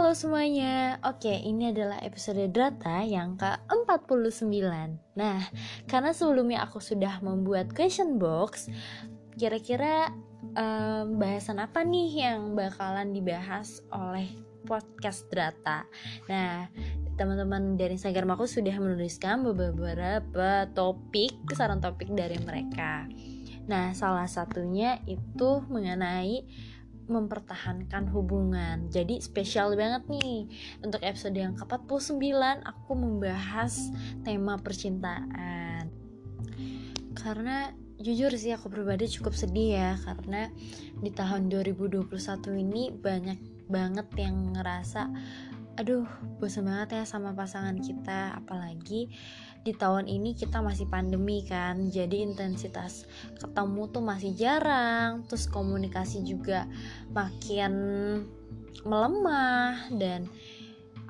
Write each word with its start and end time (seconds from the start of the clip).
Halo 0.00 0.16
semuanya, 0.16 0.96
oke 1.04 1.28
ini 1.28 1.76
adalah 1.76 2.00
episode 2.00 2.40
Drata 2.56 3.04
yang 3.04 3.36
ke-49 3.36 4.48
Nah, 5.12 5.44
karena 5.84 6.16
sebelumnya 6.16 6.64
aku 6.64 6.80
sudah 6.80 7.20
membuat 7.20 7.76
question 7.76 8.16
box 8.16 8.72
Kira-kira 9.36 10.08
um, 10.56 11.20
bahasan 11.20 11.60
apa 11.60 11.84
nih 11.84 12.16
yang 12.16 12.56
bakalan 12.56 13.12
dibahas 13.12 13.84
oleh 13.92 14.24
podcast 14.64 15.28
Drata 15.28 15.84
Nah, 16.32 16.64
teman-teman 17.20 17.76
dari 17.76 18.00
Instagram 18.00 18.40
aku 18.40 18.48
sudah 18.48 18.80
menuliskan 18.80 19.44
beberapa 19.44 20.64
topik, 20.72 21.36
saran 21.52 21.84
topik 21.84 22.08
dari 22.16 22.40
mereka. 22.40 23.04
Nah, 23.68 23.92
salah 23.92 24.24
satunya 24.24 24.96
itu 25.04 25.60
mengenai 25.68 26.48
mempertahankan 27.10 28.08
hubungan. 28.14 28.86
Jadi 28.88 29.18
spesial 29.18 29.74
banget 29.74 30.06
nih 30.06 30.46
untuk 30.80 31.02
episode 31.02 31.34
yang 31.34 31.58
ke-49 31.58 32.22
aku 32.62 32.92
membahas 32.94 33.90
tema 34.22 34.56
percintaan. 34.62 35.90
Karena 37.18 37.74
jujur 38.00 38.32
sih 38.32 38.56
aku 38.56 38.72
pribadi 38.72 39.04
cukup 39.12 39.36
sedih 39.36 39.76
ya 39.76 39.92
karena 40.00 40.48
di 41.04 41.12
tahun 41.12 41.52
2021 41.52 42.08
ini 42.56 42.88
banyak 42.96 43.68
banget 43.68 44.08
yang 44.16 44.56
ngerasa 44.56 45.12
aduh 45.76 46.08
bosan 46.40 46.68
banget 46.68 47.00
ya 47.00 47.02
sama 47.04 47.36
pasangan 47.36 47.76
kita 47.76 48.40
apalagi 48.40 49.12
di 49.60 49.76
tahun 49.76 50.08
ini 50.08 50.32
kita 50.32 50.64
masih 50.64 50.88
pandemi 50.88 51.44
kan 51.44 51.92
jadi 51.92 52.24
intensitas 52.24 53.04
ketemu 53.36 53.92
tuh 53.92 54.00
masih 54.00 54.32
jarang 54.32 55.24
terus 55.28 55.44
komunikasi 55.44 56.24
juga 56.24 56.64
makin 57.12 57.72
melemah 58.88 59.92
dan 60.00 60.24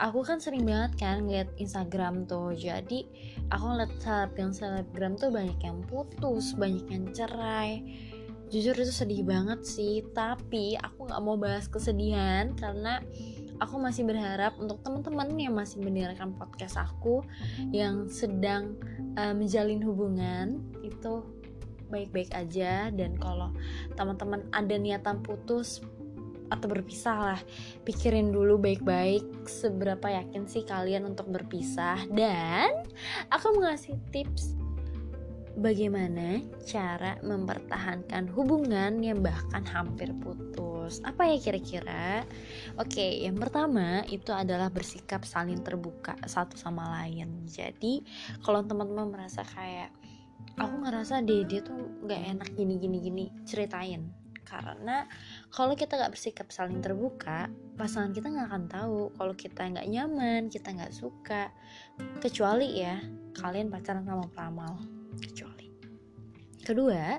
aku 0.00 0.24
kan 0.24 0.40
sering 0.40 0.64
banget 0.64 0.96
kan 0.98 1.22
ngeliat 1.28 1.52
Instagram 1.60 2.26
tuh 2.26 2.56
jadi 2.56 3.06
aku 3.52 3.64
ngeliat 3.70 3.92
selebgram 4.00 4.50
selebgram 4.50 5.12
tuh 5.14 5.30
banyak 5.30 5.60
yang 5.60 5.84
putus 5.86 6.56
banyak 6.56 6.86
yang 6.88 7.04
cerai. 7.12 7.84
Jujur 8.50 8.74
itu 8.74 8.90
sedih 8.90 9.22
banget 9.22 9.62
sih 9.62 10.02
tapi 10.10 10.74
aku 10.74 11.06
nggak 11.06 11.22
mau 11.22 11.38
bahas 11.38 11.70
kesedihan 11.70 12.50
karena 12.58 12.98
aku 13.60 13.76
masih 13.76 14.08
berharap 14.08 14.56
untuk 14.56 14.80
teman-teman 14.80 15.28
yang 15.36 15.54
masih 15.54 15.84
mendengarkan 15.84 16.32
podcast 16.34 16.80
aku 16.80 17.20
yang 17.70 18.08
sedang 18.08 18.74
uh, 19.20 19.36
menjalin 19.36 19.84
hubungan 19.84 20.64
itu 20.80 21.22
baik-baik 21.92 22.32
aja. 22.32 22.88
Dan 22.88 23.20
kalau 23.20 23.52
teman-teman 23.94 24.48
ada 24.50 24.74
niatan 24.80 25.20
putus 25.20 25.84
atau 26.50 26.66
berpisah 26.66 27.14
lah 27.14 27.40
pikirin 27.86 28.34
dulu 28.34 28.58
baik-baik 28.58 29.46
seberapa 29.46 30.10
yakin 30.10 30.50
sih 30.50 30.66
kalian 30.66 31.06
untuk 31.06 31.30
berpisah. 31.30 32.02
Dan 32.10 32.88
aku 33.30 33.54
mengasih 33.54 33.94
tips 34.10 34.58
bagaimana 35.58 36.40
cara 36.64 37.18
mempertahankan 37.20 38.30
hubungan 38.34 38.98
yang 39.02 39.20
bahkan 39.20 39.62
hampir 39.66 40.10
putus. 40.22 40.69
Apa 41.06 41.30
ya 41.30 41.38
kira-kira? 41.38 42.26
Oke, 42.74 43.22
yang 43.22 43.38
pertama 43.38 44.02
itu 44.10 44.34
adalah 44.34 44.66
bersikap 44.66 45.22
saling 45.22 45.62
terbuka 45.62 46.18
satu 46.26 46.58
sama 46.58 46.90
lain. 46.98 47.46
Jadi, 47.46 48.02
kalau 48.42 48.66
teman-teman 48.66 49.06
merasa 49.14 49.46
kayak 49.46 49.94
aku 50.58 50.74
ngerasa 50.82 51.22
deh 51.22 51.46
dia 51.46 51.62
tuh 51.62 51.78
nggak 52.02 52.22
enak 52.34 52.48
gini 52.58 52.74
gini 52.82 52.98
gini, 52.98 53.24
ceritain. 53.46 54.10
Karena 54.42 55.06
kalau 55.54 55.78
kita 55.78 55.94
nggak 55.94 56.18
bersikap 56.18 56.50
saling 56.50 56.82
terbuka, 56.82 57.46
pasangan 57.78 58.10
kita 58.10 58.26
nggak 58.34 58.48
akan 58.50 58.64
tahu 58.66 59.00
kalau 59.14 59.34
kita 59.38 59.62
nggak 59.70 59.86
nyaman, 59.86 60.50
kita 60.50 60.74
nggak 60.74 60.90
suka. 60.90 61.54
Kecuali 62.18 62.82
ya 62.82 62.98
kalian 63.38 63.70
pacaran 63.70 64.02
sama 64.02 64.26
peramal 64.26 64.82
kecuali 65.18 65.70
kedua 66.70 67.18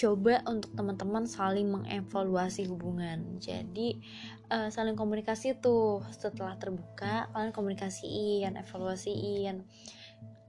coba 0.00 0.40
untuk 0.48 0.72
teman-teman 0.72 1.28
saling 1.28 1.68
mengevaluasi 1.68 2.64
hubungan. 2.72 3.36
Jadi 3.36 4.00
uh, 4.48 4.72
saling 4.72 4.96
komunikasi 4.96 5.60
tuh 5.60 6.00
setelah 6.08 6.56
terbuka 6.56 7.28
kalian 7.36 7.52
komunikasiin 7.52 8.56
evaluasiin 8.56 9.60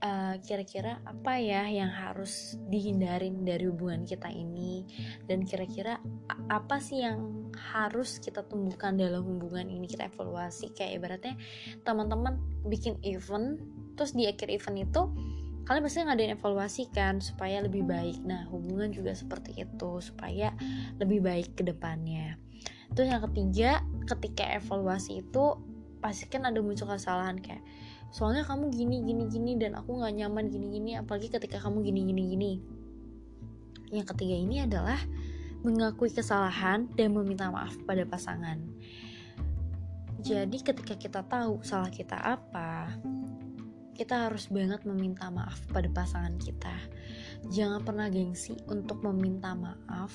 uh, 0.00 0.34
kira-kira 0.40 1.04
apa 1.04 1.36
ya 1.36 1.68
yang 1.68 1.92
harus 1.92 2.56
dihindarin 2.72 3.44
dari 3.44 3.68
hubungan 3.68 4.08
kita 4.08 4.32
ini? 4.32 4.88
Dan 5.28 5.44
kira-kira 5.44 6.00
apa 6.48 6.80
sih 6.80 7.04
yang 7.04 7.52
harus 7.52 8.16
kita 8.24 8.48
tumbuhkan 8.48 8.96
dalam 8.96 9.20
hubungan 9.20 9.68
ini? 9.68 9.84
Kita 9.84 10.08
evaluasi 10.08 10.72
kayak 10.72 10.92
ibaratnya 10.96 11.36
teman-teman 11.84 12.40
bikin 12.64 12.96
event 13.04 13.60
terus 14.00 14.16
di 14.16 14.24
akhir 14.24 14.48
event 14.48 14.88
itu 14.88 15.02
kalian 15.62 15.82
pasti 15.86 16.02
ngadain 16.02 16.34
evaluasi 16.34 16.82
kan 16.90 17.22
supaya 17.22 17.62
lebih 17.62 17.86
baik. 17.86 18.18
Nah 18.26 18.46
hubungan 18.50 18.90
juga 18.90 19.14
seperti 19.14 19.62
itu 19.62 19.90
supaya 20.02 20.50
lebih 20.98 21.22
baik 21.22 21.54
ke 21.54 21.62
depannya. 21.62 22.38
Terus 22.92 23.08
yang 23.08 23.22
ketiga 23.30 23.80
ketika 24.04 24.44
evaluasi 24.58 25.22
itu 25.22 25.44
pasti 26.02 26.26
kan 26.26 26.44
ada 26.44 26.58
muncul 26.58 26.90
kesalahan 26.90 27.38
kayak 27.38 27.62
soalnya 28.12 28.44
kamu 28.44 28.74
gini 28.74 29.00
gini 29.06 29.24
gini 29.30 29.52
dan 29.56 29.78
aku 29.78 29.96
nggak 29.96 30.12
nyaman 30.18 30.50
gini 30.50 30.66
gini 30.68 30.90
apalagi 30.98 31.30
ketika 31.32 31.62
kamu 31.62 31.86
gini 31.86 32.00
gini 32.10 32.22
gini. 32.34 32.52
Yang 33.94 34.16
ketiga 34.16 34.36
ini 34.36 34.56
adalah 34.66 34.98
mengakui 35.62 36.10
kesalahan 36.10 36.90
dan 36.98 37.14
meminta 37.14 37.48
maaf 37.54 37.78
pada 37.86 38.02
pasangan. 38.02 38.58
Jadi 40.22 40.58
ketika 40.62 40.94
kita 40.98 41.22
tahu 41.26 41.62
salah 41.66 41.90
kita 41.90 42.14
apa 42.14 42.94
kita 44.02 44.26
harus 44.26 44.50
banget 44.50 44.82
meminta 44.82 45.30
maaf 45.30 45.62
pada 45.70 45.86
pasangan 45.86 46.34
kita. 46.42 46.74
Jangan 47.54 47.86
pernah 47.86 48.10
gengsi 48.10 48.58
untuk 48.66 48.98
meminta 49.06 49.54
maaf 49.54 50.10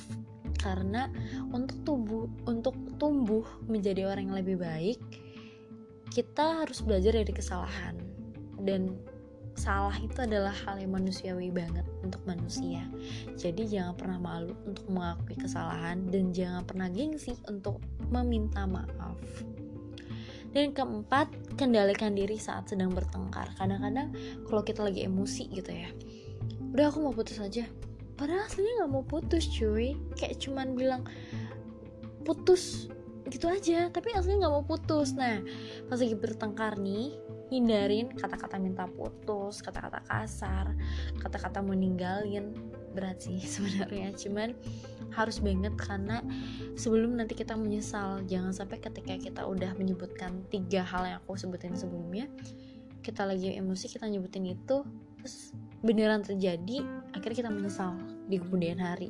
karena 0.60 1.08
untuk 1.56 1.80
tubuh 1.88 2.28
untuk 2.44 2.76
tumbuh 3.00 3.48
menjadi 3.64 4.12
orang 4.12 4.28
yang 4.28 4.38
lebih 4.44 4.60
baik, 4.60 5.00
kita 6.12 6.68
harus 6.68 6.84
belajar 6.84 7.16
dari 7.16 7.32
kesalahan 7.32 7.96
dan 8.68 9.00
salah 9.56 9.96
itu 10.04 10.20
adalah 10.20 10.52
hal 10.68 10.84
yang 10.84 10.92
manusiawi 10.92 11.48
banget 11.48 11.88
untuk 12.04 12.20
manusia. 12.28 12.84
Jadi 13.40 13.72
jangan 13.72 13.96
pernah 13.96 14.20
malu 14.20 14.52
untuk 14.68 14.84
mengakui 14.92 15.40
kesalahan 15.40 16.12
dan 16.12 16.36
jangan 16.36 16.68
pernah 16.68 16.92
gengsi 16.92 17.40
untuk 17.48 17.80
meminta 18.12 18.68
maaf. 18.68 19.16
Dan 20.56 20.74
keempat, 20.74 21.28
kendalikan 21.60 22.16
diri 22.16 22.40
saat 22.40 22.72
sedang 22.72 22.92
bertengkar. 22.96 23.54
Kadang-kadang 23.60 24.16
kalau 24.48 24.62
kita 24.64 24.82
lagi 24.86 25.04
emosi 25.06 25.44
gitu 25.52 25.72
ya, 25.72 25.90
udah 26.74 26.86
aku 26.90 27.04
mau 27.04 27.14
putus 27.14 27.38
aja. 27.40 27.68
Padahal 28.18 28.50
aslinya 28.50 28.84
nggak 28.84 28.92
mau 28.92 29.06
putus 29.06 29.46
cuy, 29.54 29.94
kayak 30.18 30.42
cuman 30.42 30.74
bilang 30.74 31.06
putus 32.26 32.90
gitu 33.30 33.46
aja, 33.52 33.92
tapi 33.92 34.16
aslinya 34.16 34.48
nggak 34.48 34.56
mau 34.58 34.66
putus. 34.66 35.14
Nah, 35.14 35.44
pas 35.86 36.00
lagi 36.00 36.16
bertengkar 36.18 36.80
nih, 36.80 37.14
hindarin 37.48 38.12
kata-kata 38.16 38.60
minta 38.60 38.88
putus, 38.88 39.64
kata-kata 39.64 40.04
kasar, 40.08 40.76
kata-kata 41.20 41.64
meninggalin 41.64 42.56
berat 42.92 43.24
sih 43.24 43.40
sebenarnya. 43.54 44.16
Cuman 44.16 44.58
harus 45.16 45.40
banget 45.40 45.74
karena 45.80 46.24
sebelum 46.76 47.18
nanti 47.20 47.34
kita 47.36 47.56
menyesal 47.56 48.24
jangan 48.28 48.52
sampai 48.52 48.82
ketika 48.82 49.16
kita 49.18 49.42
udah 49.46 49.74
menyebutkan 49.80 50.44
tiga 50.52 50.84
hal 50.84 51.08
yang 51.08 51.18
aku 51.24 51.40
sebutin 51.40 51.74
sebelumnya 51.74 52.28
kita 53.02 53.24
lagi 53.24 53.56
emosi 53.56 53.88
kita 53.88 54.10
nyebutin 54.10 54.52
itu 54.52 54.84
terus 55.24 55.56
beneran 55.82 56.26
terjadi 56.26 56.84
akhirnya 57.14 57.38
kita 57.48 57.52
menyesal 57.52 57.94
di 58.28 58.38
kemudian 58.38 58.78
hari. 58.82 59.10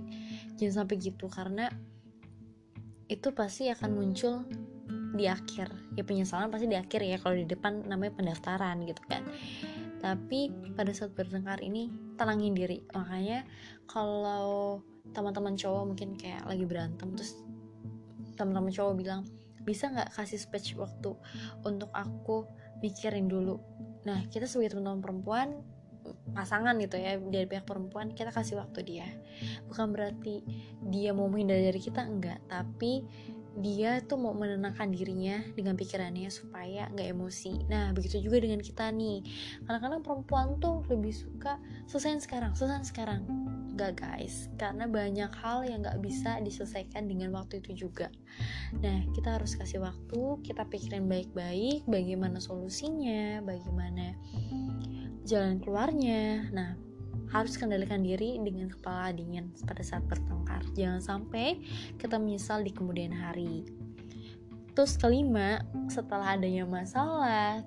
Jangan 0.62 0.86
sampai 0.86 0.96
gitu 1.02 1.26
karena 1.28 1.72
itu 3.08 3.34
pasti 3.34 3.72
akan 3.74 3.90
muncul 3.96 4.46
di 5.18 5.26
akhir. 5.26 5.74
Ya 5.98 6.04
penyesalan 6.06 6.54
pasti 6.54 6.70
di 6.70 6.78
akhir 6.78 7.02
ya 7.02 7.18
kalau 7.18 7.36
di 7.36 7.50
depan 7.50 7.88
namanya 7.90 8.14
pendaftaran 8.14 8.86
gitu 8.86 9.02
kan. 9.10 9.26
Tapi 9.98 10.54
pada 10.78 10.94
saat 10.94 11.18
bertengkar 11.18 11.64
ini 11.66 11.90
tenangin 12.20 12.54
diri. 12.54 12.86
Makanya 12.94 13.48
kalau 13.90 14.86
teman-teman 15.12 15.56
cowok 15.56 15.84
mungkin 15.94 16.16
kayak 16.16 16.44
lagi 16.48 16.66
berantem 16.68 17.14
terus 17.16 17.38
teman-teman 18.38 18.72
cowok 18.72 18.94
bilang 18.98 19.22
bisa 19.68 19.92
nggak 19.92 20.16
kasih 20.16 20.40
space 20.40 20.78
waktu 20.80 21.12
untuk 21.68 21.92
aku 21.92 22.48
mikirin 22.80 23.28
dulu 23.28 23.60
nah 24.08 24.24
kita 24.32 24.48
sebagai 24.48 24.78
teman-teman 24.78 25.04
perempuan 25.04 25.50
pasangan 26.32 26.80
gitu 26.80 26.96
ya 26.96 27.20
dari 27.20 27.44
pihak 27.50 27.68
perempuan 27.68 28.16
kita 28.16 28.32
kasih 28.32 28.64
waktu 28.64 28.80
dia 28.88 29.08
bukan 29.68 29.92
berarti 29.92 30.40
dia 30.88 31.12
mau 31.12 31.28
menghindar 31.28 31.60
dari 31.60 31.82
kita 31.84 32.08
enggak 32.08 32.40
tapi 32.48 33.04
dia 33.58 34.06
tuh 34.06 34.22
mau 34.22 34.38
menenangkan 34.38 34.94
dirinya 34.94 35.42
dengan 35.58 35.74
pikirannya 35.74 36.30
supaya 36.30 36.86
nggak 36.94 37.10
emosi. 37.10 37.66
Nah, 37.66 37.90
begitu 37.90 38.22
juga 38.22 38.38
dengan 38.38 38.62
kita 38.62 38.94
nih. 38.94 39.26
Kadang-kadang 39.66 40.06
perempuan 40.06 40.48
tuh 40.62 40.86
lebih 40.94 41.10
suka 41.10 41.58
selesai 41.90 42.30
sekarang, 42.30 42.54
selesai 42.54 42.94
sekarang. 42.94 43.26
Gak 43.78 44.02
guys, 44.02 44.50
karena 44.58 44.90
banyak 44.90 45.30
hal 45.38 45.62
yang 45.70 45.86
gak 45.86 46.02
bisa 46.02 46.42
diselesaikan 46.42 47.06
dengan 47.06 47.30
waktu 47.38 47.62
itu 47.62 47.86
juga. 47.86 48.10
Nah, 48.82 49.06
kita 49.14 49.38
harus 49.38 49.54
kasih 49.54 49.86
waktu, 49.86 50.42
kita 50.42 50.66
pikirin 50.66 51.06
baik-baik 51.06 51.86
bagaimana 51.86 52.42
solusinya, 52.42 53.46
bagaimana 53.46 54.18
jalan 55.30 55.62
keluarnya. 55.62 56.50
Nah, 56.50 56.74
harus 57.30 57.54
kendalikan 57.54 58.02
diri 58.02 58.42
dengan 58.42 58.74
kepala 58.74 59.14
dingin 59.14 59.54
pada 59.70 59.86
saat 59.86 60.02
bertengkar. 60.10 60.66
Jangan 60.74 60.98
sampai 60.98 61.62
kita 62.02 62.18
menyesal 62.18 62.66
di 62.66 62.74
kemudian 62.74 63.14
hari. 63.14 63.62
Terus 64.74 64.98
kelima, 64.98 65.62
setelah 65.86 66.34
adanya 66.34 66.66
masalah, 66.66 67.62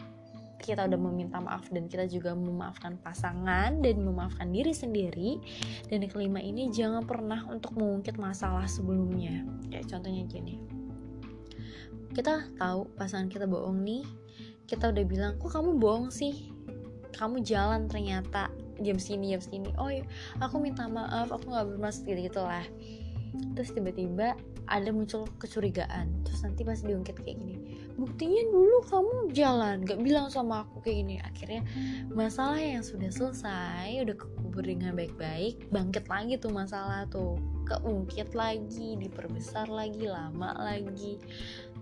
kita 0.61 0.85
udah 0.87 1.01
meminta 1.01 1.41
maaf 1.41 1.67
dan 1.73 1.89
kita 1.89 2.05
juga 2.05 2.37
memaafkan 2.37 3.01
pasangan 3.01 3.81
dan 3.81 3.97
memaafkan 4.05 4.53
diri 4.53 4.77
sendiri. 4.77 5.41
Dan 5.89 6.05
yang 6.05 6.13
kelima 6.13 6.39
ini 6.39 6.69
jangan 6.69 7.09
pernah 7.09 7.49
untuk 7.49 7.75
mengungkit 7.75 8.21
masalah 8.21 8.69
sebelumnya. 8.69 9.43
Kayak 9.73 9.89
contohnya 9.91 10.23
gini. 10.29 10.61
Kita 12.13 12.53
tahu 12.61 12.93
pasangan 12.95 13.33
kita 13.33 13.49
bohong 13.49 13.81
nih. 13.81 14.05
Kita 14.69 14.93
udah 14.93 15.05
bilang 15.09 15.33
kok 15.41 15.51
kamu 15.51 15.81
bohong 15.81 16.13
sih? 16.13 16.53
Kamu 17.17 17.43
jalan 17.43 17.89
ternyata 17.89 18.53
jam 18.81 18.97
sini 18.97 19.37
jam 19.37 19.45
sini 19.45 19.69
oh 19.77 19.93
ya 19.93 20.01
aku 20.41 20.57
minta 20.57 20.89
maaf 20.89 21.29
aku 21.29 21.53
nggak 21.53 21.69
bermaksud 21.69 22.09
gitu 22.09 22.33
gitu 22.33 22.41
lah 22.41 22.65
terus 23.53 23.77
tiba-tiba 23.77 24.33
ada 24.71 24.89
muncul 24.95 25.27
kecurigaan. 25.37 26.23
Terus 26.23 26.41
nanti 26.47 26.63
pas 26.63 26.79
diungkit 26.79 27.19
kayak 27.21 27.37
gini 27.43 27.80
buktinya 28.01 28.49
dulu 28.49 28.81
kamu 28.89 29.17
jalan 29.37 29.85
gak 29.85 30.01
bilang 30.01 30.33
sama 30.33 30.65
aku 30.65 30.81
kayak 30.81 30.97
gini. 31.05 31.17
Akhirnya 31.21 31.63
masalah 32.09 32.57
yang 32.57 32.81
sudah 32.81 33.13
selesai 33.13 34.01
udah 34.01 34.17
kekubur 34.17 34.65
dengan 34.65 34.97
baik-baik 34.97 35.69
bangkit 35.69 36.09
lagi 36.09 36.41
tuh 36.41 36.49
masalah 36.49 37.05
tuh. 37.13 37.37
Keungkit 37.69 38.35
lagi 38.35 38.97
diperbesar 38.97 39.69
lagi 39.69 40.09
lama 40.09 40.57
lagi. 40.57 41.21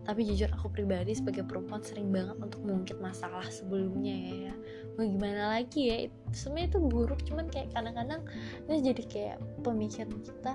Tapi 0.03 0.21
jujur 0.27 0.51
aku 0.53 0.69
pribadi 0.75 1.15
sebagai 1.15 1.47
perempuan 1.47 1.81
sering 1.81 2.11
banget 2.11 2.37
untuk 2.43 2.61
mengungkit 2.67 2.99
masalah 2.99 3.47
sebelumnya 3.49 4.51
ya. 4.51 4.55
Mau 4.99 5.07
gimana 5.07 5.55
lagi 5.55 5.81
ya 5.87 5.97
sebenarnya 6.35 6.69
itu 6.75 6.79
buruk. 6.83 7.21
Cuman 7.25 7.47
kayak 7.49 7.73
kadang-kadang 7.73 8.27
itu 8.67 8.93
jadi 8.93 9.03
kayak 9.07 9.39
pemikiran 9.63 10.13
kita 10.27 10.53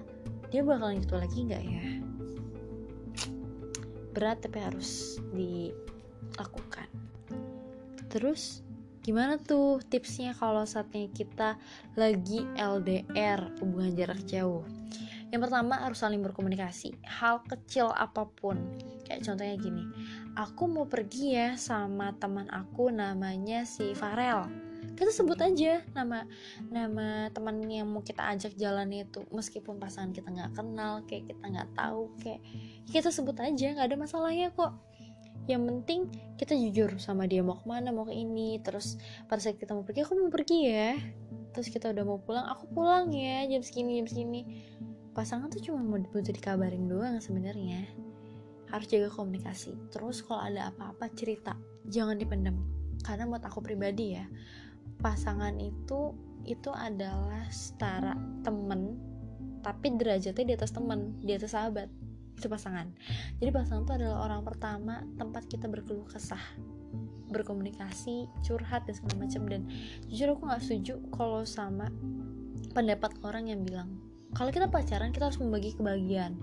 dia 0.54 0.62
bakalan 0.62 1.02
gitu 1.02 1.18
lagi 1.18 1.50
nggak 1.50 1.64
ya 1.66 2.13
berat 4.14 4.40
tapi 4.46 4.62
harus 4.62 5.18
dilakukan. 5.34 6.88
Terus 8.08 8.62
gimana 9.04 9.42
tuh 9.42 9.84
tipsnya 9.84 10.32
kalau 10.38 10.64
saatnya 10.64 11.10
kita 11.12 11.60
lagi 11.98 12.46
LDR 12.56 13.58
hubungan 13.60 13.98
jarak 13.98 14.22
jauh? 14.30 14.64
Yang 15.34 15.50
pertama 15.50 15.82
harus 15.82 15.98
saling 15.98 16.22
berkomunikasi 16.22 16.94
hal 17.10 17.42
kecil 17.50 17.90
apa 17.90 18.30
pun. 18.30 18.62
Kayak 19.02 19.26
contohnya 19.26 19.58
gini 19.58 19.84
aku 20.38 20.64
mau 20.66 20.86
pergi 20.90 21.38
ya 21.38 21.50
sama 21.58 22.14
teman 22.18 22.50
aku 22.50 22.90
namanya 22.90 23.66
si 23.66 23.94
Farel 23.94 24.73
kita 24.94 25.10
sebut 25.10 25.40
aja 25.42 25.82
nama 25.92 26.24
nama 26.70 27.28
teman 27.34 27.60
yang 27.66 27.90
mau 27.90 28.06
kita 28.06 28.24
ajak 28.36 28.54
jalan 28.56 28.88
itu. 28.94 29.26
Meskipun 29.34 29.82
pasangan 29.82 30.14
kita 30.14 30.30
nggak 30.30 30.54
kenal 30.54 31.02
kayak 31.10 31.34
kita 31.34 31.44
nggak 31.44 31.70
tahu 31.76 32.14
kayak 32.22 32.42
kita 32.88 33.10
sebut 33.10 33.36
aja 33.42 33.74
nggak 33.74 33.88
ada 33.90 33.98
masalahnya 33.98 34.54
kok. 34.54 34.72
Yang 35.50 35.62
penting 35.68 36.02
kita 36.40 36.54
jujur 36.56 36.90
sama 37.02 37.28
dia 37.28 37.44
mau 37.44 37.60
ke 37.60 37.66
mana 37.68 37.92
mau 37.92 38.08
ke 38.08 38.16
ini. 38.16 38.62
Terus 38.62 38.96
pada 39.28 39.42
saat 39.44 39.60
kita 39.60 39.76
mau 39.76 39.84
pergi 39.84 40.06
aku 40.06 40.14
mau 40.16 40.32
pergi 40.32 40.60
ya. 40.70 40.96
Terus 41.52 41.68
kita 41.68 41.92
udah 41.92 42.04
mau 42.06 42.22
pulang 42.22 42.48
aku 42.48 42.70
pulang 42.72 43.12
ya 43.12 43.44
jam 43.50 43.66
segini 43.66 44.00
jam 44.00 44.08
segini. 44.08 44.42
Pasangan 45.14 45.52
tuh 45.52 45.62
cuma 45.62 45.84
mau 45.84 46.00
butuh 46.00 46.34
dikabarin 46.34 46.88
doang 46.88 47.20
sebenarnya. 47.20 47.86
Harus 48.72 48.88
jaga 48.90 49.10
komunikasi. 49.14 49.76
Terus 49.94 50.26
kalau 50.26 50.42
ada 50.42 50.74
apa-apa 50.74 51.12
cerita. 51.14 51.54
Jangan 51.86 52.18
dipendam. 52.18 52.58
Karena 53.04 53.28
buat 53.28 53.44
aku 53.44 53.60
pribadi 53.60 54.16
ya 54.16 54.26
pasangan 55.04 55.60
itu 55.60 56.16
itu 56.48 56.72
adalah 56.72 57.44
setara 57.52 58.16
temen 58.44 58.96
tapi 59.64 59.96
derajatnya 59.96 60.44
di 60.44 60.54
atas 60.56 60.72
temen 60.72 61.20
di 61.24 61.32
atas 61.36 61.56
sahabat 61.56 61.88
itu 62.34 62.50
pasangan. 62.50 62.90
Jadi 63.40 63.50
pasangan 63.54 63.86
itu 63.86 63.94
adalah 63.96 64.26
orang 64.28 64.42
pertama 64.44 65.06
tempat 65.16 65.48
kita 65.48 65.70
berkeluh 65.70 66.08
kesah 66.10 66.42
berkomunikasi 67.32 68.28
curhat 68.44 68.84
dan 68.90 68.94
segala 68.98 69.28
macam. 69.28 69.42
Dan 69.48 69.62
jujur 70.12 70.36
aku 70.36 70.50
nggak 70.50 70.64
setuju 70.64 71.00
kalau 71.14 71.46
sama 71.48 71.88
pendapat 72.74 73.14
orang 73.24 73.48
yang 73.48 73.62
bilang 73.64 73.96
kalau 74.34 74.50
kita 74.50 74.66
pacaran 74.68 75.14
kita 75.14 75.30
harus 75.30 75.40
membagi 75.40 75.78
kebahagiaan. 75.78 76.36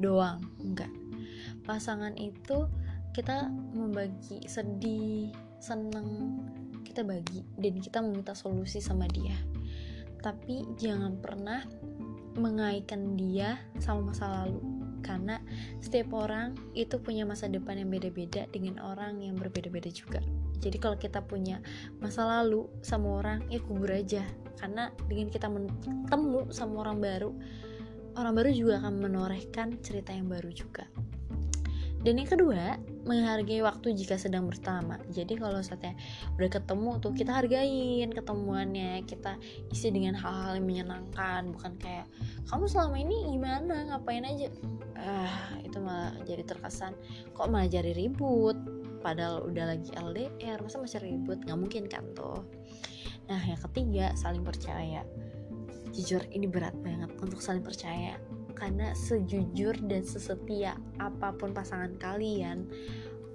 Doang 0.00 0.40
enggak 0.60 0.90
pasangan 1.64 2.16
itu 2.16 2.66
kita 3.12 3.46
membagi 3.76 4.42
sedih 4.46 5.30
seneng 5.60 6.40
kita 6.90 7.06
bagi 7.06 7.46
dan 7.54 7.74
kita 7.78 7.98
meminta 8.02 8.34
solusi 8.34 8.82
sama 8.82 9.06
dia. 9.06 9.38
Tapi 10.18 10.66
jangan 10.76 11.16
pernah 11.22 11.62
mengaitkan 12.34 13.14
dia 13.14 13.62
sama 13.78 14.10
masa 14.10 14.26
lalu. 14.42 14.58
Karena 15.00 15.40
setiap 15.80 16.12
orang 16.12 16.58
itu 16.76 17.00
punya 17.00 17.24
masa 17.24 17.48
depan 17.48 17.78
yang 17.78 17.88
beda-beda 17.88 18.44
dengan 18.52 18.82
orang 18.82 19.22
yang 19.22 19.38
berbeda-beda 19.38 19.88
juga. 19.88 20.20
Jadi 20.60 20.76
kalau 20.76 21.00
kita 21.00 21.24
punya 21.24 21.62
masa 22.02 22.28
lalu 22.28 22.68
sama 22.84 23.22
orang 23.22 23.40
ya 23.48 23.62
kubur 23.64 23.88
aja. 23.88 24.26
Karena 24.60 24.92
dengan 25.08 25.32
kita 25.32 25.48
bertemu 25.48 26.52
sama 26.52 26.84
orang 26.84 27.00
baru 27.00 27.32
orang 28.18 28.34
baru 28.34 28.50
juga 28.50 28.82
akan 28.82 28.94
menorehkan 29.06 29.78
cerita 29.80 30.10
yang 30.10 30.26
baru 30.26 30.50
juga 30.50 30.84
dan 32.00 32.16
yang 32.16 32.30
kedua 32.32 32.80
menghargai 33.04 33.60
waktu 33.60 33.92
jika 33.92 34.16
sedang 34.16 34.48
bersama. 34.48 34.96
Jadi 35.12 35.36
kalau 35.36 35.60
saatnya 35.60 35.92
udah 36.40 36.48
ketemu 36.48 36.90
tuh 37.00 37.12
kita 37.12 37.32
hargain 37.32 38.08
ketemuannya 38.08 39.04
kita 39.04 39.36
isi 39.68 39.92
dengan 39.92 40.16
hal-hal 40.16 40.60
yang 40.60 40.66
menyenangkan. 40.68 41.52
Bukan 41.52 41.76
kayak 41.76 42.08
kamu 42.48 42.64
selama 42.68 42.96
ini 42.96 43.16
gimana? 43.36 43.92
Ngapain 43.92 44.24
aja? 44.24 44.48
Ah 44.96 45.60
itu 45.60 45.76
malah 45.80 46.16
jadi 46.24 46.44
terkesan. 46.44 46.96
Kok 47.36 47.52
malah 47.52 47.68
jadi 47.68 47.92
ribut? 47.92 48.56
Padahal 49.00 49.44
udah 49.48 49.76
lagi 49.76 49.92
LDR 49.96 50.60
masa 50.60 50.80
masih 50.80 51.04
ribut? 51.04 51.40
Nggak 51.44 51.58
mungkin 51.60 51.84
kan 51.84 52.04
tuh. 52.16 52.44
Nah 53.28 53.40
yang 53.44 53.60
ketiga 53.68 54.16
saling 54.16 54.44
percaya. 54.44 55.04
Jujur 55.92 56.24
ini 56.32 56.48
berat 56.48 56.72
banget 56.80 57.12
untuk 57.20 57.44
saling 57.44 57.66
percaya 57.66 58.16
karena 58.60 58.92
sejujur 58.92 59.72
dan 59.88 60.04
sesetia 60.04 60.76
apa 61.00 61.32
pun 61.32 61.56
pasangan 61.56 61.96
kalian 61.96 62.68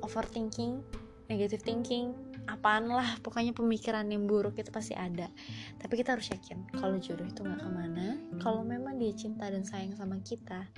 overthinking 0.05 0.85
negative 1.25 1.65
thinking 1.65 2.13
apaan 2.45 2.85
lah 2.85 3.17
pokoknya 3.25 3.57
pemikiran 3.57 4.05
yang 4.05 4.29
buruk 4.29 4.61
itu 4.61 4.69
pasti 4.69 4.93
ada. 4.93 5.33
Tapi 5.81 5.93
kita 5.97 6.13
harus 6.13 6.29
yakin 6.29 6.69
kalau 6.77 7.01
jodoh 7.01 7.25
itu 7.25 7.41
nggak 7.41 7.57
ke 7.57 7.69
mana 7.73 8.07
kalau 8.37 8.61
memang 8.61 9.01
dia 9.01 9.09
cinta 9.17 9.49
dan 9.49 9.65
sayang 9.65 9.97
sama 9.97 10.21
kita 10.21 10.69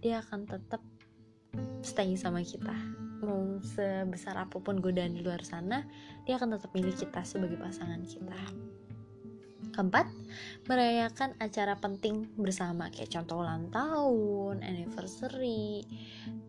dia 0.00 0.24
akan 0.24 0.48
tetap 0.48 0.80
stay 1.84 2.16
sama 2.16 2.40
kita. 2.40 2.72
Mau 3.22 3.60
sebesar 3.62 4.34
apa 4.40 4.56
pun 4.58 4.80
godaan 4.80 5.12
di 5.14 5.20
luar 5.20 5.44
sana 5.44 5.84
dia 6.24 6.40
akan 6.40 6.56
tetap 6.56 6.72
milih 6.72 6.96
kita 6.96 7.20
sebagai 7.28 7.60
pasangan 7.60 8.00
kita 8.02 8.40
Keempat, 9.72 10.04
merayakan 10.68 11.32
acara 11.40 11.80
penting 11.80 12.28
bersama 12.36 12.92
kayak 12.92 13.08
contoh 13.08 13.40
ulang 13.40 13.72
tahun, 13.72 14.60
anniversary, 14.60 15.88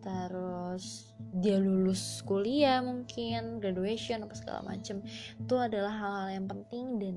terus 0.04 1.08
dia 1.32 1.56
lulus 1.56 2.20
kuliah 2.28 2.84
mungkin, 2.84 3.64
graduation 3.64 4.28
apa 4.28 4.36
segala 4.36 4.60
macem. 4.68 5.00
Itu 5.40 5.56
adalah 5.56 5.96
hal-hal 5.96 6.36
yang 6.36 6.46
penting 6.52 6.86
dan 7.00 7.16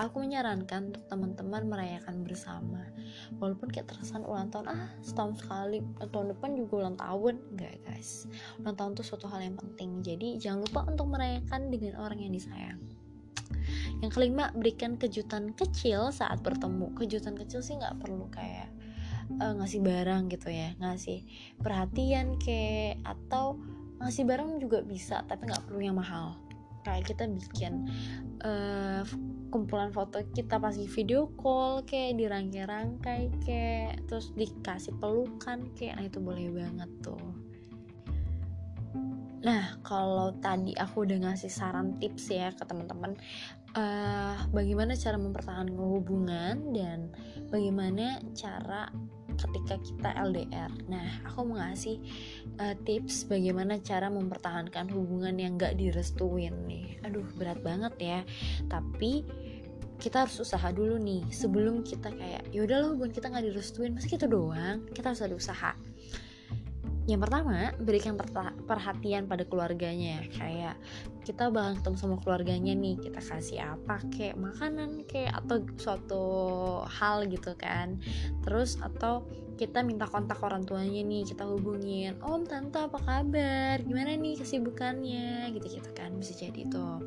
aku 0.00 0.24
menyarankan 0.24 0.94
untuk 0.94 1.04
teman-teman 1.12 1.68
merayakan 1.68 2.24
bersama. 2.24 2.80
Walaupun 3.36 3.68
kayak 3.68 3.92
terkesan 3.92 4.24
ulang 4.24 4.48
tahun 4.48 4.72
ah 4.72 4.88
setahun 5.04 5.44
sekali, 5.44 5.84
tahun 6.00 6.32
depan 6.32 6.56
juga 6.56 6.72
ulang 6.86 6.96
tahun, 6.96 7.34
enggak 7.52 7.76
guys. 7.84 8.24
Ulang 8.64 8.76
tahun 8.78 8.90
itu 8.96 9.02
suatu 9.04 9.26
hal 9.28 9.44
yang 9.44 9.60
penting. 9.60 10.00
Jadi 10.00 10.40
jangan 10.40 10.64
lupa 10.64 10.80
untuk 10.88 11.06
merayakan 11.12 11.68
dengan 11.68 12.00
orang 12.00 12.18
yang 12.24 12.32
disayang. 12.32 12.80
Yang 14.00 14.12
kelima, 14.16 14.48
berikan 14.56 14.96
kejutan 14.96 15.52
kecil 15.52 16.08
saat 16.12 16.40
bertemu. 16.40 16.92
Kejutan 16.96 17.36
kecil 17.36 17.60
sih 17.60 17.76
nggak 17.76 18.00
perlu 18.00 18.28
kayak 18.32 18.72
uh, 19.40 19.52
ngasih 19.60 19.80
barang 19.84 20.32
gitu 20.32 20.48
ya, 20.48 20.72
ngasih 20.80 21.24
perhatian 21.60 22.40
kayak 22.40 23.00
atau 23.04 23.60
ngasih 24.00 24.24
barang 24.24 24.60
juga 24.60 24.80
bisa, 24.80 25.20
tapi 25.28 25.48
nggak 25.48 25.68
perlu 25.68 25.80
yang 25.84 26.00
mahal. 26.00 26.40
Kayak 26.80 27.12
kita 27.12 27.28
bikin 27.28 27.92
uh, 28.40 29.04
kumpulan 29.52 29.92
foto 29.92 30.22
kita 30.32 30.56
pasti 30.56 30.88
video 30.88 31.28
call 31.36 31.84
kayak 31.84 32.16
dirangkai-rangkai 32.16 33.28
kayak 33.44 34.00
terus 34.08 34.32
dikasih 34.32 34.96
pelukan 34.96 35.66
kayak 35.76 35.98
nah 35.98 36.04
itu 36.06 36.18
boleh 36.22 36.48
banget 36.48 36.90
tuh 37.04 37.20
Nah, 39.40 39.80
kalau 39.80 40.36
tadi 40.36 40.76
aku 40.76 41.08
udah 41.08 41.24
ngasih 41.24 41.48
saran 41.48 41.96
tips 41.96 42.28
ya 42.28 42.52
ke 42.52 42.60
teman-teman 42.60 43.16
uh, 43.76 44.36
bagaimana 44.50 44.96
cara 44.98 45.16
mempertahankan 45.20 45.76
hubungan 45.76 46.74
dan 46.74 47.10
bagaimana 47.50 48.22
cara 48.34 48.90
ketika 49.40 49.80
kita 49.80 50.10
LDR. 50.20 50.68
Nah, 50.92 51.24
aku 51.24 51.48
mau 51.48 51.56
ngasih 51.56 51.96
uh, 52.60 52.76
tips 52.84 53.24
bagaimana 53.24 53.80
cara 53.80 54.12
mempertahankan 54.12 54.92
hubungan 54.92 55.32
yang 55.40 55.56
gak 55.56 55.80
direstuin 55.80 56.52
nih. 56.68 57.00
Aduh, 57.08 57.24
berat 57.40 57.64
banget 57.64 57.94
ya. 57.96 58.20
Tapi 58.68 59.24
kita 60.00 60.24
harus 60.24 60.40
usaha 60.40 60.72
dulu 60.72 60.96
nih 60.96 61.28
sebelum 61.28 61.84
kita 61.84 62.08
kayak 62.16 62.48
yaudah 62.56 62.80
loh 62.80 62.96
hubungan 62.96 63.12
kita 63.12 63.28
nggak 63.28 63.52
direstuin 63.52 63.92
masa 63.92 64.08
kita 64.08 64.24
doang 64.24 64.88
kita 64.96 65.12
harus 65.12 65.20
ada 65.20 65.36
usaha 65.36 65.76
yang 67.10 67.22
pertama 67.26 67.74
berikan 67.82 68.14
perhatian 68.64 69.26
pada 69.26 69.42
keluarganya 69.42 70.22
kayak 70.30 70.78
kita 71.26 71.50
ketemu 71.50 71.96
sama 71.98 72.16
keluarganya 72.22 72.72
nih 72.72 72.96
kita 73.02 73.18
kasih 73.18 73.58
apa 73.62 73.98
kayak 74.14 74.38
makanan 74.38 75.02
kayak 75.10 75.34
atau 75.42 75.66
suatu 75.74 76.24
hal 76.86 77.26
gitu 77.26 77.58
kan. 77.58 77.98
Terus 78.46 78.78
atau 78.78 79.26
kita 79.58 79.84
minta 79.84 80.08
kontak 80.08 80.40
orang 80.40 80.64
tuanya 80.64 81.04
nih 81.04 81.26
kita 81.28 81.44
hubungin 81.44 82.16
om 82.24 82.46
tante 82.46 82.80
apa 82.80 82.98
kabar? 83.02 83.82
Gimana 83.82 84.16
nih 84.16 84.40
kesibukannya? 84.40 85.50
Gitu 85.52 85.82
gitu 85.82 85.90
kan 85.92 86.14
bisa 86.16 86.32
jadi 86.38 86.64
tuh 86.70 87.02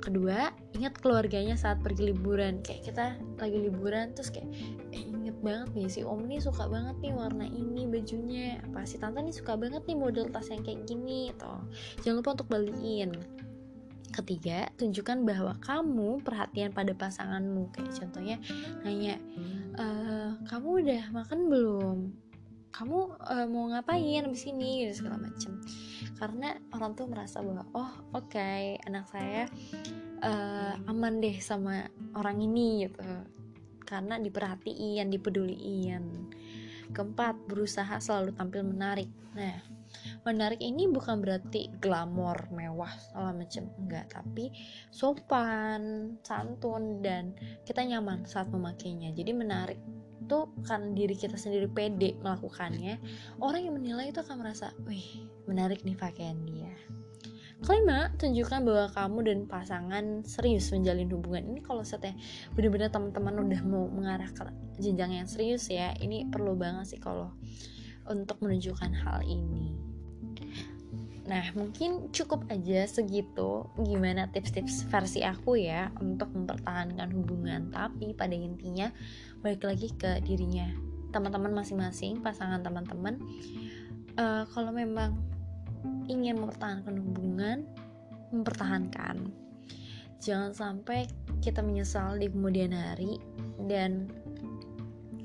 kedua 0.00 0.52
ingat 0.76 0.98
keluarganya 1.00 1.56
saat 1.58 1.80
pergi 1.80 2.12
liburan. 2.12 2.60
Kayak 2.62 2.82
kita 2.92 3.06
lagi 3.40 3.58
liburan 3.58 4.12
terus 4.12 4.30
kayak 4.30 4.48
eh, 4.92 5.02
inget 5.02 5.36
banget 5.40 5.68
nih 5.74 5.88
si 5.88 6.00
om 6.06 6.24
nih 6.24 6.40
suka 6.40 6.68
banget 6.68 6.96
nih 7.02 7.12
warna 7.16 7.46
ini 7.48 7.88
bajunya. 7.88 8.60
Apa 8.66 8.84
si 8.84 8.96
tante 8.96 9.20
nih 9.20 9.34
suka 9.34 9.56
banget 9.56 9.82
nih 9.88 9.96
model 9.96 10.28
tas 10.30 10.48
yang 10.52 10.62
kayak 10.62 10.84
gini 10.86 11.32
toh 11.36 11.60
jangan 12.04 12.22
lupa 12.22 12.30
untuk 12.40 12.48
balikin 12.48 13.16
ketiga 14.16 14.72
tunjukkan 14.80 15.28
bahwa 15.28 15.52
kamu 15.60 16.24
perhatian 16.24 16.72
pada 16.72 16.96
pasanganmu. 16.96 17.68
Kayak 17.76 17.92
contohnya 18.00 18.36
nanya 18.80 19.20
e, 19.76 19.86
kamu 20.48 20.68
udah 20.80 21.02
makan 21.12 21.40
belum? 21.52 21.98
Kamu 22.76 23.16
uh, 23.24 23.48
mau 23.48 23.72
ngapain 23.72 24.28
abis 24.28 24.52
ini? 24.52 24.84
Gitu 24.84 25.00
segala 25.00 25.16
macem 25.16 25.64
karena 26.16 26.56
orang 26.72 26.96
tuh 26.96 27.06
merasa 27.06 27.44
bahwa 27.44 27.64
oh 27.76 27.92
oke 28.16 28.32
okay, 28.32 28.80
anak 28.88 29.04
saya 29.12 29.44
uh, 30.24 30.74
aman 30.88 31.20
deh 31.20 31.36
sama 31.44 31.84
orang 32.16 32.40
ini 32.40 32.88
gitu. 32.88 33.04
Karena 33.86 34.18
diperhatiin 34.18 35.06
dipeduliin. 35.12 36.04
Keempat 36.90 37.46
berusaha 37.46 38.00
selalu 38.00 38.32
tampil 38.32 38.64
menarik. 38.64 39.12
Nah 39.36 39.60
menarik 40.26 40.58
ini 40.58 40.90
bukan 40.90 41.22
berarti 41.22 41.70
glamor 41.78 42.48
mewah 42.50 42.90
segala 42.96 43.36
macam. 43.36 43.64
Enggak 43.76 44.06
tapi 44.10 44.50
sopan 44.88 46.16
santun 46.24 47.04
dan 47.04 47.36
kita 47.62 47.84
nyaman 47.84 48.24
saat 48.24 48.48
memakainya. 48.48 49.12
Jadi 49.12 49.30
menarik 49.36 49.80
itu 50.26 50.50
kan 50.66 50.90
diri 50.98 51.14
kita 51.14 51.38
sendiri 51.38 51.70
pede 51.70 52.18
melakukannya 52.18 52.98
orang 53.38 53.62
yang 53.62 53.74
menilai 53.78 54.10
itu 54.10 54.18
akan 54.18 54.42
merasa 54.42 54.74
wih 54.82 55.22
menarik 55.46 55.86
nih 55.86 55.94
pakaian 55.94 56.34
dia. 56.42 56.74
Kelima 57.62 58.12
tunjukkan 58.20 58.68
bahwa 58.68 58.86
kamu 58.92 59.18
dan 59.24 59.38
pasangan 59.48 60.04
serius 60.28 60.68
menjalin 60.74 61.08
hubungan. 61.08 61.56
Ini 61.56 61.64
kalau 61.64 61.80
setelah 61.80 62.12
benar-benar 62.52 62.92
teman-teman 62.92 63.48
udah 63.48 63.60
mau 63.64 63.88
mengarah 63.88 64.28
ke 64.28 64.44
jenjang 64.76 65.24
yang 65.24 65.28
serius 65.30 65.72
ya 65.72 65.96
ini 65.96 66.28
perlu 66.28 66.52
banget 66.52 66.98
sih 66.98 67.00
kalau 67.00 67.32
untuk 68.06 68.38
menunjukkan 68.44 68.92
hal 68.92 69.24
ini 69.24 69.85
Nah, 71.26 71.42
mungkin 71.58 72.14
cukup 72.14 72.46
aja 72.46 72.86
segitu 72.86 73.66
gimana 73.82 74.30
tips-tips 74.30 74.86
versi 74.86 75.26
aku 75.26 75.58
ya 75.58 75.90
untuk 75.98 76.30
mempertahankan 76.30 77.10
hubungan. 77.10 77.74
Tapi 77.74 78.14
pada 78.14 78.34
intinya 78.34 78.94
balik 79.42 79.66
lagi 79.66 79.90
ke 79.90 80.22
dirinya, 80.22 80.70
teman-teman 81.10 81.50
masing-masing, 81.50 82.22
pasangan 82.22 82.62
teman-teman. 82.62 83.18
Uh, 84.14 84.46
kalau 84.54 84.70
memang 84.70 85.18
ingin 86.06 86.38
mempertahankan 86.38 86.94
hubungan, 87.02 87.66
mempertahankan. 88.30 89.34
Jangan 90.22 90.54
sampai 90.54 91.10
kita 91.42 91.60
menyesal 91.60 92.16
di 92.16 92.30
kemudian 92.30 92.72
hari 92.72 93.18
dan 93.66 94.10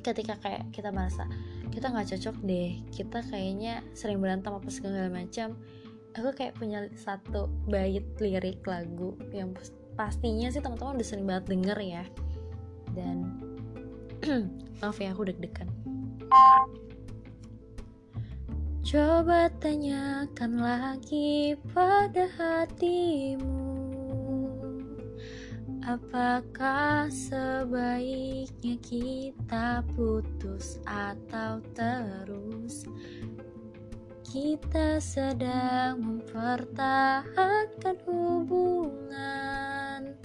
ketika 0.02 0.38
kayak 0.42 0.66
kita 0.74 0.90
merasa 0.90 1.30
kita 1.72 1.88
nggak 1.88 2.10
cocok 2.18 2.36
deh, 2.44 2.84
kita 2.92 3.24
kayaknya 3.32 3.80
sering 3.96 4.20
berantem 4.20 4.52
apa 4.52 4.68
segala 4.68 5.08
macam 5.08 5.56
aku 6.16 6.30
kayak 6.36 6.58
punya 6.60 6.88
satu 6.96 7.48
bait 7.68 8.04
lirik 8.20 8.64
lagu 8.68 9.16
yang 9.32 9.56
pastinya 9.96 10.52
sih 10.52 10.60
teman-teman 10.60 11.00
udah 11.00 11.08
sering 11.08 11.28
banget 11.28 11.46
denger 11.52 11.78
ya. 11.80 12.04
Dan 12.92 13.18
maaf 14.80 15.00
ya 15.00 15.16
aku 15.16 15.28
deg-degan. 15.32 15.70
Coba 18.82 19.48
tanyakan 19.62 20.60
lagi 20.60 21.56
pada 21.72 22.28
hatimu. 22.36 23.72
Apakah 25.82 27.10
sebaiknya 27.10 28.78
kita 28.86 29.82
putus 29.98 30.78
atau 30.86 31.58
terus 31.74 32.86
kita 34.32 35.04
sedang 35.04 36.00
mempertahankan 36.00 38.00
hubungan 38.08 40.16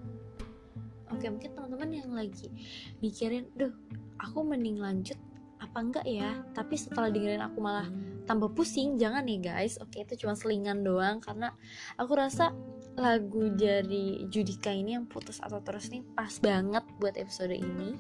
Oke, 1.09 1.25
mungkin 1.33 1.57
teman-teman 1.57 1.97
yang 1.97 2.12
lagi 2.12 2.52
mikirin, 3.00 3.49
"Duh, 3.57 3.73
aku 4.21 4.45
mending 4.45 4.76
lanjut 4.76 5.16
apa 5.64 5.81
enggak 5.81 6.04
ya?" 6.04 6.45
Tapi 6.52 6.76
setelah 6.76 7.09
dengerin 7.09 7.40
aku 7.40 7.57
malah 7.64 7.88
tambah 8.28 8.52
pusing, 8.52 9.00
jangan 9.00 9.25
nih 9.25 9.40
guys. 9.40 9.81
Oke, 9.81 10.04
itu 10.04 10.12
cuma 10.21 10.37
selingan 10.37 10.85
doang 10.85 11.25
karena 11.25 11.57
aku 11.97 12.21
rasa 12.21 12.52
lagu 12.94 13.50
dari 13.50 14.22
Judika 14.30 14.70
ini 14.70 14.94
yang 14.94 15.10
putus 15.10 15.42
atau 15.42 15.58
terus 15.58 15.90
nih 15.90 16.06
pas 16.14 16.30
banget 16.38 16.84
buat 17.02 17.18
episode 17.18 17.50
ini. 17.50 17.98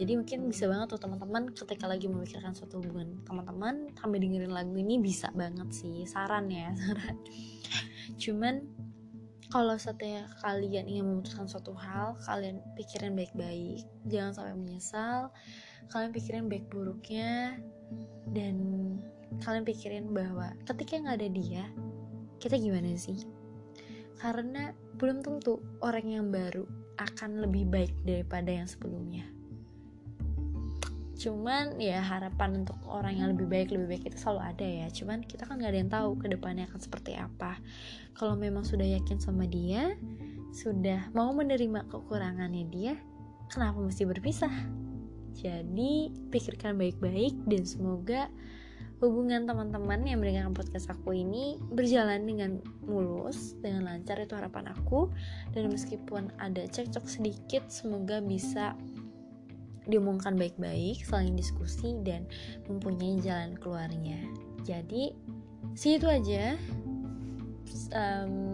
Jadi 0.00 0.12
mungkin 0.16 0.48
bisa 0.48 0.64
banget 0.68 0.96
tuh 0.96 1.00
teman-teman 1.04 1.52
ketika 1.52 1.84
lagi 1.84 2.08
memikirkan 2.08 2.56
suatu 2.56 2.80
hubungan 2.80 3.20
teman-teman 3.28 3.92
sambil 3.96 4.24
dengerin 4.24 4.52
lagu 4.52 4.72
ini 4.72 4.96
bisa 4.96 5.28
banget 5.36 5.68
sih 5.72 6.08
saran 6.08 6.48
ya 6.48 6.72
saran. 6.80 7.16
Cuman 8.16 8.54
kalau 9.52 9.76
setiap 9.76 10.32
kalian 10.40 10.88
ingin 10.88 11.04
memutuskan 11.04 11.44
suatu 11.44 11.76
hal 11.76 12.16
kalian 12.24 12.64
pikirin 12.72 13.12
baik-baik 13.12 13.84
jangan 14.08 14.32
sampai 14.32 14.56
menyesal 14.56 15.28
kalian 15.92 16.08
pikirin 16.16 16.48
baik 16.48 16.64
buruknya 16.72 17.60
dan 18.32 18.56
kalian 19.44 19.68
pikirin 19.68 20.08
bahwa 20.08 20.56
ketika 20.64 21.04
nggak 21.04 21.16
ada 21.20 21.28
dia 21.28 21.64
kita 22.40 22.56
gimana 22.56 22.96
sih 22.96 23.28
karena 24.20 24.74
belum 24.98 25.24
tentu 25.24 25.62
orang 25.80 26.06
yang 26.08 26.26
baru 26.28 26.64
akan 27.00 27.44
lebih 27.44 27.68
baik 27.68 27.92
daripada 28.04 28.52
yang 28.52 28.68
sebelumnya. 28.68 29.24
Cuman 31.22 31.78
ya 31.78 32.02
harapan 32.02 32.66
untuk 32.66 32.74
orang 32.90 33.14
yang 33.14 33.28
lebih 33.30 33.46
baik 33.46 33.70
lebih 33.70 33.94
baik 33.94 34.04
itu 34.10 34.18
selalu 34.18 34.40
ada 34.42 34.66
ya. 34.66 34.86
Cuman 34.90 35.22
kita 35.22 35.46
kan 35.46 35.62
nggak 35.62 35.70
ada 35.70 35.78
yang 35.78 35.92
tahu 35.92 36.10
ke 36.18 36.26
depannya 36.26 36.66
akan 36.66 36.80
seperti 36.82 37.14
apa. 37.14 37.62
Kalau 38.18 38.34
memang 38.34 38.66
sudah 38.66 38.84
yakin 38.84 39.22
sama 39.22 39.46
dia 39.46 39.94
sudah 40.52 41.08
mau 41.16 41.32
menerima 41.32 41.88
kekurangannya 41.88 42.68
dia 42.68 42.94
kenapa 43.48 43.80
mesti 43.80 44.04
berpisah? 44.04 44.52
Jadi 45.32 46.12
pikirkan 46.28 46.76
baik-baik 46.76 47.38
dan 47.48 47.62
semoga 47.64 48.28
hubungan 49.02 49.50
teman-teman 49.50 50.06
yang 50.06 50.22
mendengarkan 50.22 50.54
podcast 50.54 50.94
aku 50.94 51.10
ini 51.10 51.58
berjalan 51.74 52.22
dengan 52.22 52.62
mulus, 52.86 53.58
dengan 53.58 53.90
lancar 53.90 54.22
itu 54.22 54.38
harapan 54.38 54.70
aku. 54.70 55.10
Dan 55.50 55.74
meskipun 55.74 56.30
ada 56.38 56.62
cekcok 56.70 57.02
sedikit, 57.10 57.66
semoga 57.66 58.22
bisa 58.22 58.78
diomongkan 59.90 60.38
baik-baik, 60.38 61.02
saling 61.02 61.34
diskusi 61.34 61.98
dan 62.06 62.30
mempunyai 62.70 63.18
jalan 63.18 63.58
keluarnya. 63.58 64.22
Jadi, 64.62 65.10
sih 65.74 65.98
itu 65.98 66.06
aja 66.06 66.54
um, 67.90 68.51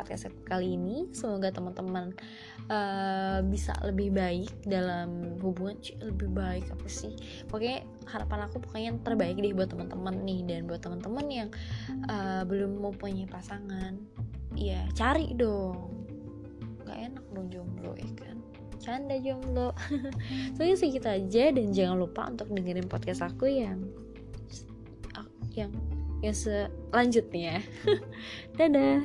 podcast 0.00 0.32
kali 0.48 0.80
ini. 0.80 1.12
Semoga 1.12 1.52
teman-teman 1.52 2.16
uh, 2.72 3.44
bisa 3.44 3.76
lebih 3.84 4.16
baik 4.16 4.48
dalam 4.64 5.36
hubungan. 5.44 5.76
Lebih 6.00 6.32
baik 6.32 6.72
apa 6.72 6.88
sih? 6.88 7.12
Pokoknya 7.44 7.84
harapan 8.08 8.48
aku 8.48 8.64
pokoknya 8.64 8.96
yang 8.96 8.98
terbaik 9.04 9.36
deh 9.36 9.52
buat 9.52 9.68
teman-teman 9.68 10.24
nih. 10.24 10.40
Dan 10.48 10.64
buat 10.64 10.80
teman-teman 10.80 11.26
yang 11.28 11.48
uh, 12.08 12.48
belum 12.48 12.80
mempunyai 12.80 13.28
pasangan 13.28 14.00
ya 14.56 14.80
cari 14.96 15.36
dong. 15.36 16.08
Nggak 16.88 16.98
enak 17.12 17.24
dong 17.36 17.46
jomblo 17.52 17.92
ya 18.00 18.10
kan? 18.16 18.36
Canda 18.80 19.20
jomblo. 19.20 19.76
Soalnya 20.56 20.76
segitu 20.80 21.08
aja. 21.12 21.52
Dan 21.52 21.76
jangan 21.76 22.00
lupa 22.00 22.24
untuk 22.32 22.48
dengerin 22.48 22.88
podcast 22.88 23.20
aku 23.20 23.44
yang 23.52 23.84
yang 25.52 25.68
yang 26.24 26.36
selanjutnya. 26.36 27.60
Dadah 28.56 29.04